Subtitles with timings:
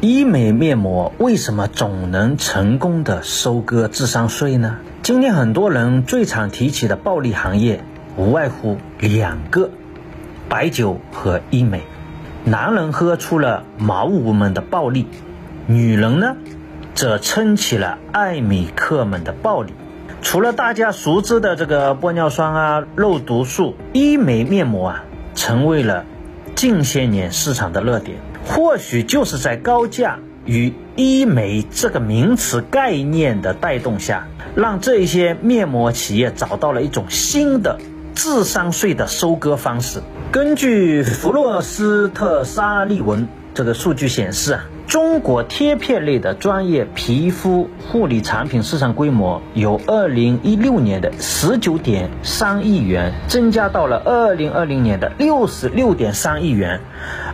[0.00, 4.78] 医美面膜为什么总能成功的收割智商税呢？
[5.02, 7.84] 今天很多人最常提起的暴利行业，
[8.16, 9.68] 无外乎两个：
[10.48, 11.82] 白酒和医美。
[12.44, 15.06] 男人喝出了毛五们的暴利，
[15.66, 16.36] 女人呢，
[16.94, 19.74] 则撑起了艾米克们的暴利。
[20.22, 25.04] 除了大家熟知的这个玻尿酸啊、肉毒素，医美面膜啊，
[25.34, 26.06] 成为了
[26.54, 28.16] 近些年市场的热点。
[28.50, 37.78] 或许就是在高价与医美这个名词概念的带动下，让这些面膜企业找到了一种新的
[38.16, 40.02] 智商税的收割方式。
[40.32, 44.64] 根据弗洛斯特沙利文这个数据显示啊。
[44.86, 56.80] 中国贴片类的专业皮肤护理产品市场规模由二零一六年的十九点三亿元增加到了二零二零年的六十六点三亿元，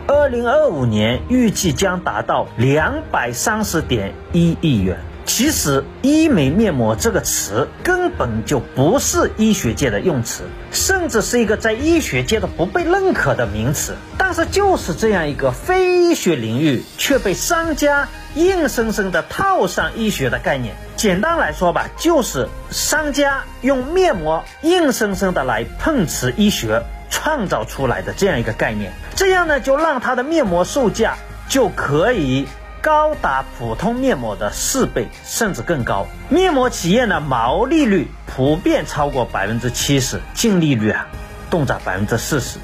[0.07, 4.99] 二零二五年预计将达到两百三十点一亿元。
[5.27, 13.93] 其实，医美面膜这个词根本就不是医学界的用词，甚至是一个在医学界都不被认可的名词。
[14.17, 20.73] 但是，就是这样一个非医学领域，却被商家硬生生的套上医学的概念。
[20.95, 28.93] 简单来说吧，就是商家用面膜硬生生的来碰瓷医学，创造出来的这样一个概念。
[29.13, 31.15] 这样呢，就让它的面膜售价
[31.49, 32.47] 就可以。
[32.87, 41.05] 高达普通面膜的四倍甚至更高，面膜企业的毛利率普遍超过百分之七十，净利率啊
[41.49, 42.59] 动辄百分之四十。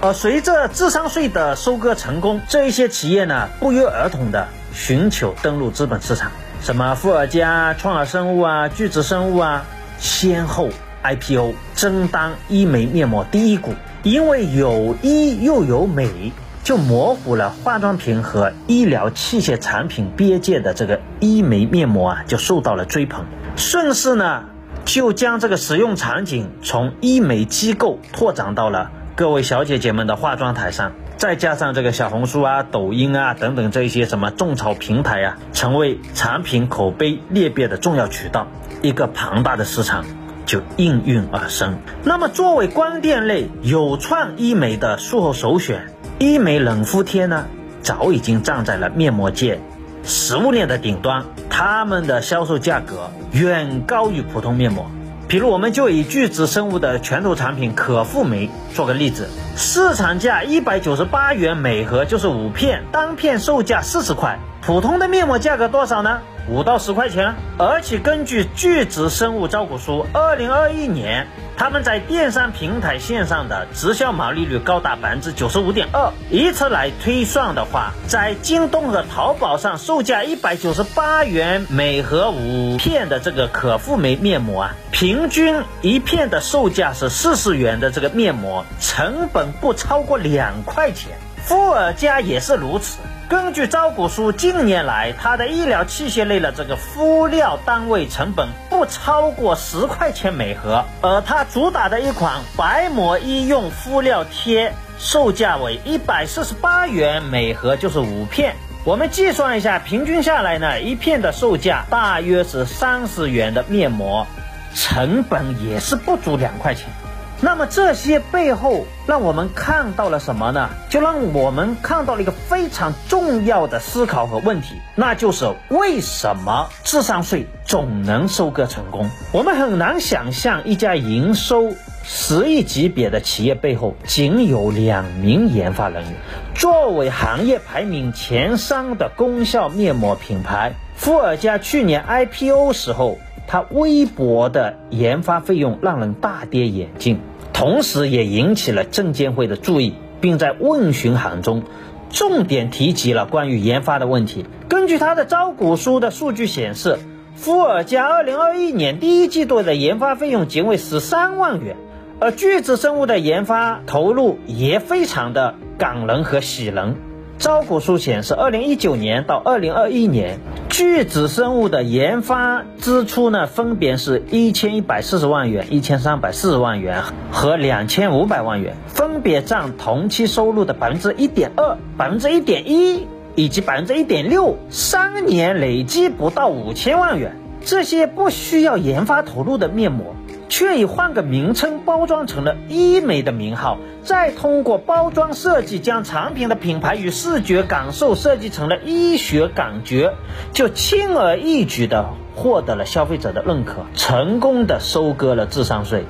[0.00, 9.64] 而随着智商税的收割成功，这一些企业呢不约而同的寻求登陆资本市场，什么富尔佳、创尔生物啊、聚酯生物啊，
[10.00, 10.70] 先后
[11.04, 16.32] IPO 争当医美面膜第一股，因为有医又有美。
[16.68, 23.24] 就模糊了化妆品和医疗器械产品边界的这个医美面膜啊，就受到了追捧，
[23.56, 24.44] 顺势呢，
[24.84, 38.46] 就将这个使用场景从医美机构拓展到了各位小姐姐们的化妆台上，再加上这个小红书啊、抖音啊等等这些什么种草平台啊，成为产品口碑裂变的重要渠道，
[38.82, 40.04] 一个庞大的市场
[40.44, 41.78] 就应运而生。
[42.04, 45.94] 那么，作为光电类有创医美的术后首选。
[46.20, 47.46] 医美冷敷贴呢，
[47.80, 49.60] 早已经站在了面膜界
[50.02, 54.90] 食物链的顶端，它们的销售价格远高于普通面膜。
[55.28, 64.40] 比如，我们就以聚酯生物的拳头产品可复美做个例子，市场价一百九十八元每盒就是五片，单片售价四十块。
[64.60, 66.20] 普通的面膜价格多少呢？
[66.48, 71.26] 五到十块钱，而且根据聚酯生物招股书，二零二一年
[71.56, 91.18] 他们在电商平台线上的直销毛利率高达百分之九十五点二，以此来推算的话，在京东和淘宝上售价一百九十八元每盒五片的这个可复美面膜啊，平均一片的售价是四十元的这个面膜，成本不超过两块钱。
[91.48, 92.98] 富尔佳也是如此。
[93.26, 108.54] 根据招股书，近年来它的医疗器械类的这个敷料单位成本不超过十块钱每盒，而它主打的一款白膜医用敷料贴，售价为一百四十八元每盒，就是五片。
[108.84, 114.26] 我们计算一下，平均下来呢，一片的售价大约是三十元的面膜，
[114.74, 116.90] 成本也是不足两块钱。
[117.40, 120.70] 那么这些背后让我们看到了什么呢？
[120.90, 129.08] 就让我们看到了一个非常重要的思考和问题，那就是为什么智商税总能收割成功？
[129.32, 136.14] 我们很难想象一家营收十亿级别的企业背后仅有两名研发人员。
[136.56, 143.20] 作为行业排名前三的功效面膜品牌，富尔佳去年 IPO 时候。
[143.48, 147.18] 它微薄的研发费用让人大跌眼镜，
[147.54, 151.62] 同时也引起了证监会的注意，并在问询函中
[152.10, 154.44] 重点提及了关于研发的问题。
[154.68, 156.98] 根据它的招股书的数据显示，
[157.36, 161.76] 富尔佳二零二一年第一季度的研发费用仅为十三万元，
[162.20, 166.96] 而巨子生物的研发投入也非常的感人和喜人。
[167.38, 183.06] 招股书显示，二零一九年到二零二一年，巨子生物的研发支出呢，分别是一千一百四十万元、一千三百四十万元和两千五百万元，分别占同期收入的百分之一点二、百分之一点一
[183.36, 187.36] 以及百分之一点六，三年累计不到五千万元。
[187.64, 190.16] 这些不需要研发投入的面膜，
[190.48, 200.14] 却以换个名称包装成了医美的名号，再通过包装设计将产品的品牌与视觉感受设计成了医学感觉，
[200.52, 206.04] 就轻而易举的获得了消费者的认可，成功的收割了智商税。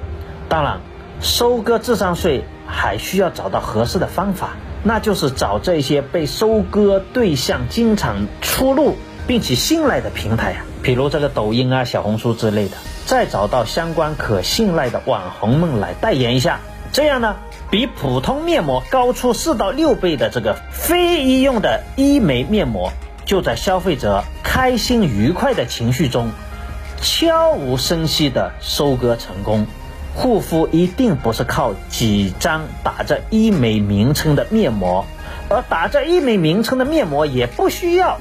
[0.49, 0.81] 当然，
[1.21, 4.51] 收割智商税还需要找到合适的方法，
[4.85, 8.95] 那就是找这些被收割对象经常出入
[9.27, 12.77] 并且信赖的平台呀，比如这个抖音啊、小红书之类的。
[13.09, 16.61] 再找到相关可信赖的网红们来代言一下，
[16.93, 17.37] 这样呢，
[17.71, 22.93] 比普通面膜高出四到六倍的这个非医用的医美面膜，
[23.25, 26.33] 就在消费者开心愉快的情绪中，
[27.01, 29.67] 悄无声息的收割成功。
[30.15, 35.07] 护肤一定不是靠几张打着医美名称的面膜，
[35.49, 38.19] 而打着医美名称的面膜也不需要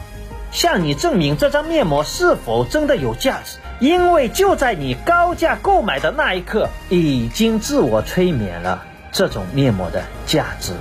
[0.53, 3.57] 向你证明这张面膜是否真的有价值。
[3.79, 10.73] 因为就在你高价购买的那一刻，已经自我催眠了这种面膜的价值。